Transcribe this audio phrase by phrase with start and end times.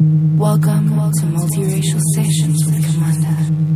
[0.00, 3.69] Welcome to Multiracial Sessions with Kamanda.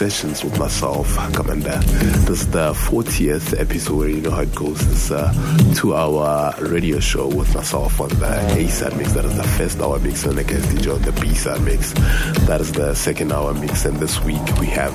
[0.00, 1.78] Sessions with myself, Kamanda.
[2.24, 4.80] This is the 40th episode you know how it goes.
[4.90, 5.30] It's a
[5.74, 9.12] two hour radio show with myself on the A side mix.
[9.12, 11.92] That is the first hour mix, and the DJ on the B side mix.
[12.46, 14.94] That is the second hour mix, and this week we have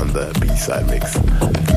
[0.00, 1.73] on the B side mix.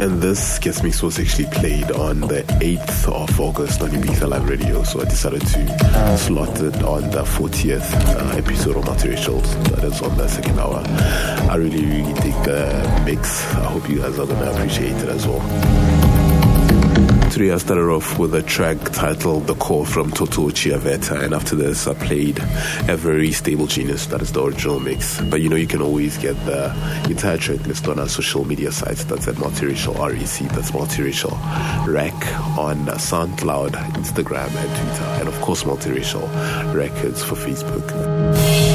[0.00, 4.48] And this guest mix was actually played on the 8th of August on Ibiza Live
[4.48, 9.62] Radio, so I decided to slot it on the 40th uh, episode of Multiracials.
[9.64, 10.82] That is on the second hour.
[11.50, 13.44] I really, really dig the mix.
[13.56, 16.09] I hope you guys are gonna appreciate it as well.
[17.30, 21.54] Today I started off with a track titled The Core from Toto Chiavetta, and after
[21.54, 22.38] this I played
[22.88, 25.20] a very stable genius, that is the original mix.
[25.20, 26.74] But you know, you can always get the
[27.08, 29.04] entire track list on our social media sites.
[29.04, 31.30] That's at Multiracial REC, that's Multiracial
[31.86, 32.14] Rec
[32.58, 38.69] on SoundCloud, Instagram, and Twitter, and of course, Multiracial Records for Facebook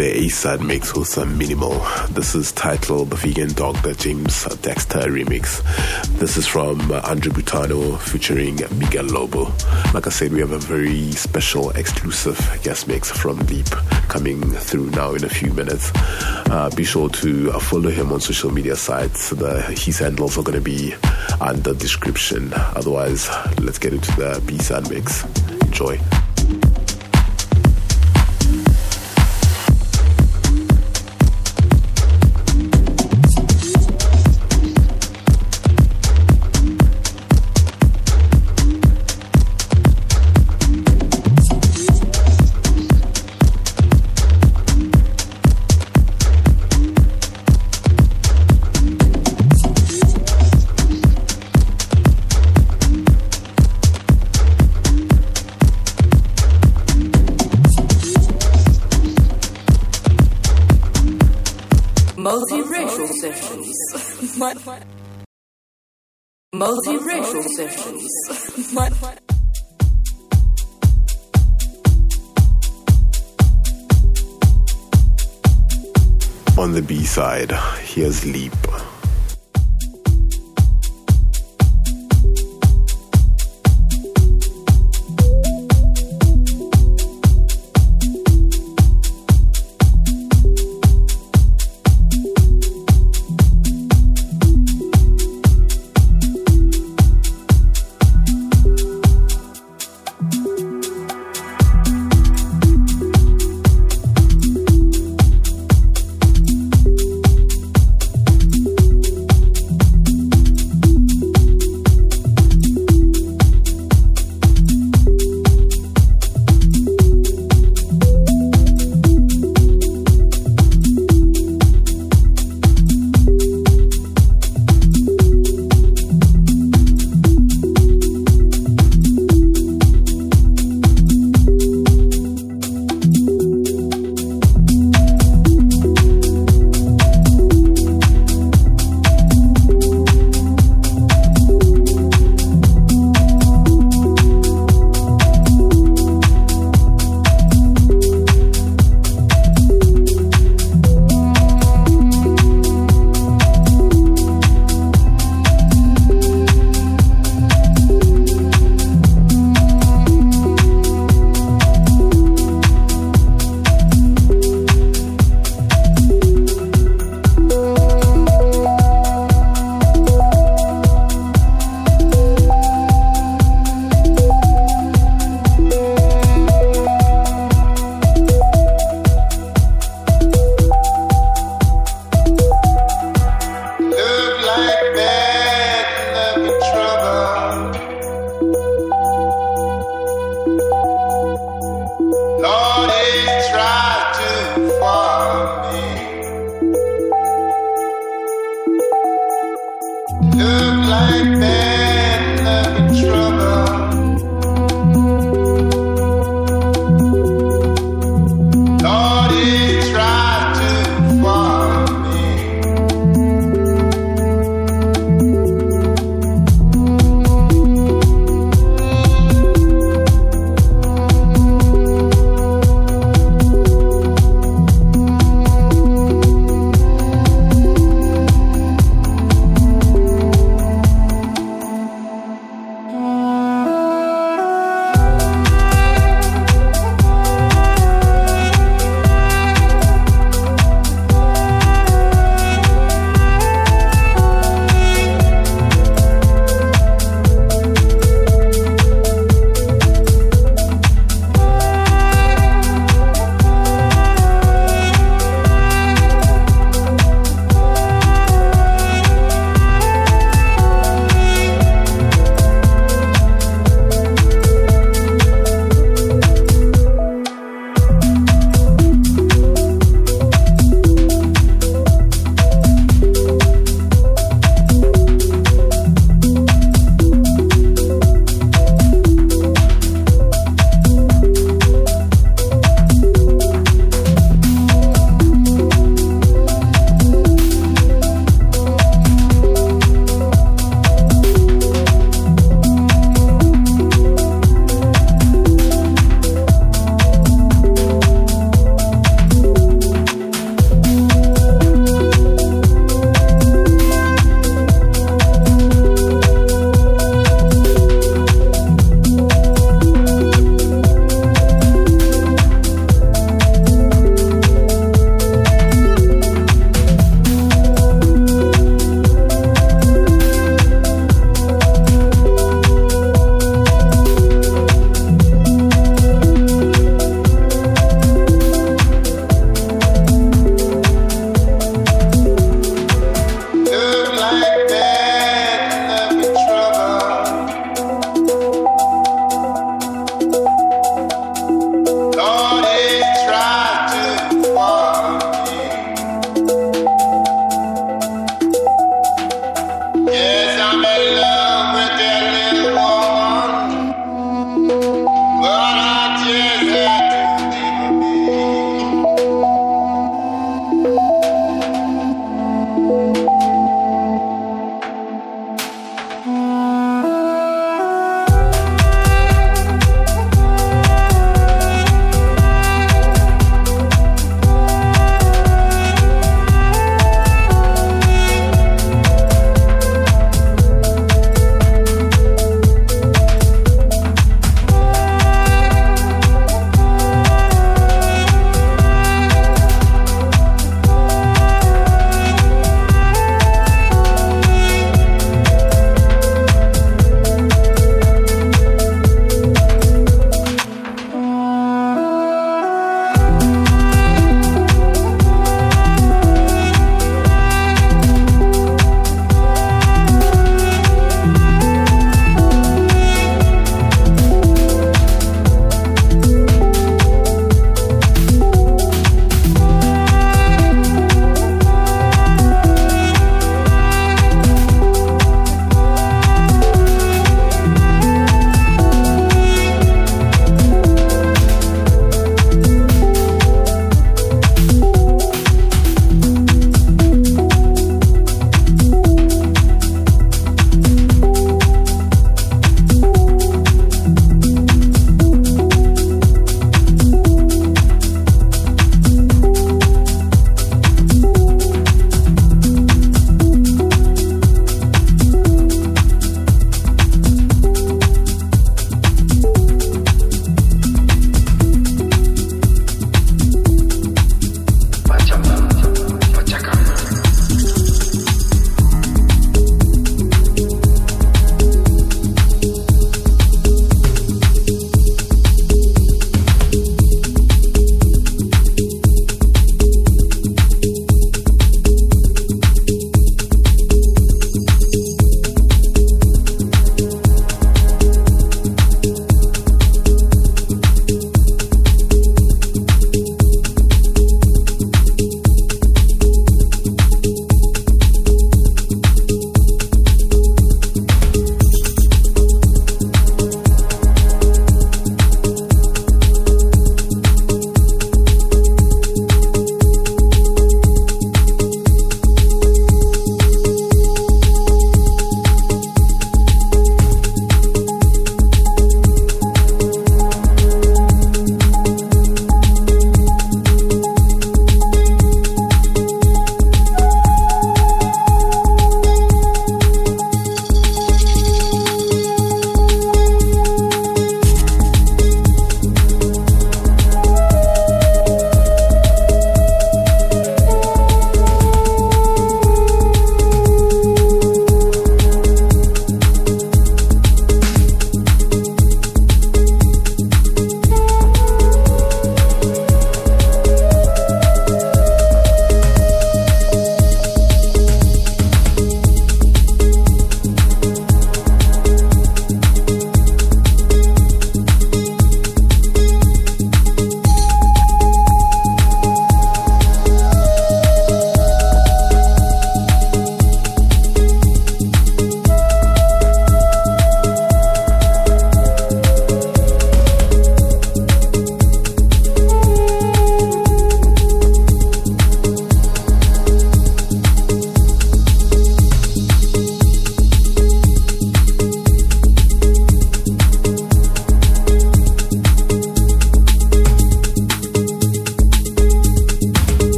[0.00, 1.78] The A-side mix with some minimal.
[2.08, 5.62] This is titled The Vegan Dog, the James Dexter remix.
[6.18, 9.52] This is from uh, Andre Butano featuring Miguel Lobo.
[9.92, 13.66] Like I said, we have a very special exclusive guest mix from Leep
[14.08, 15.90] coming through now in a few minutes.
[15.94, 19.28] Uh, be sure to follow him on social media sites.
[19.28, 20.94] The, his handles are going to be
[21.42, 22.54] under description.
[22.54, 23.28] Otherwise,
[23.60, 25.26] let's get into the B-side mix.
[25.60, 26.00] Enjoy.